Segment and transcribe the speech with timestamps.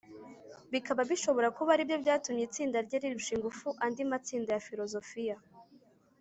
[0.71, 5.35] bikaba bishobora kuba ari byo byatumye itsinda rye rirusha ingufu andi matsinda ya filozofiya.